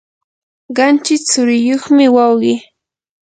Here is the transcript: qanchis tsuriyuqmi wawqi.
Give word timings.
qanchis 0.75 1.21
tsuriyuqmi 1.25 2.05
wawqi. 2.15 2.53